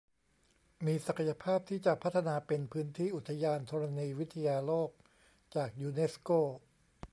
[0.85, 4.89] มีศักยภาพที่จะพัฒนาเป็นพื้นที่อุทยานธรณีวิทยาโลก
[5.55, 6.29] จากยูเนสโก